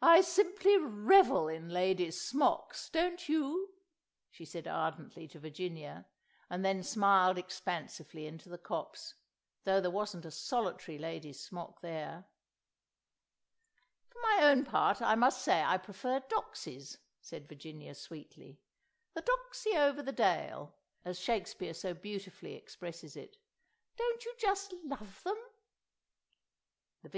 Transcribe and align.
"I 0.00 0.22
simply 0.22 0.78
revel 0.78 1.46
in 1.46 1.68
Lady's 1.68 2.18
Smocks, 2.18 2.88
don't 2.88 3.28
you?" 3.28 3.74
she 4.30 4.46
said 4.46 4.66
ardently 4.66 5.28
to 5.28 5.38
Virginia, 5.38 6.06
and 6.48 6.64
then 6.64 6.82
smiled 6.82 7.36
expansively 7.36 8.24
into 8.24 8.48
the 8.48 8.56
copse, 8.56 9.12
though 9.64 9.78
there 9.78 9.90
wasn't 9.90 10.24
a 10.24 10.30
solitary 10.30 10.96
Lady's 10.96 11.38
Smock 11.38 11.82
there. 11.82 12.24
"For 14.08 14.18
my 14.22 14.38
own 14.40 14.64
part, 14.64 15.02
I 15.02 15.16
must 15.16 15.42
say 15.42 15.60
I 15.62 15.76
prefer 15.76 16.20
Doxies," 16.20 16.96
said 17.20 17.46
Virginia 17.46 17.94
sweetly. 17.94 18.58
"'The 19.12 19.20
Doxy 19.20 19.76
over 19.76 20.02
the 20.02 20.12
dale,' 20.12 20.74
as 21.04 21.20
Shakespeare 21.20 21.74
so 21.74 21.92
beautifully 21.92 22.54
expresses 22.54 23.16
it. 23.16 23.36
Don't 23.98 24.24
you 24.24 24.32
just 24.40 24.72
love 24.86 25.22
them?" 25.24 25.36
The 27.02 27.10
V. 27.10 27.10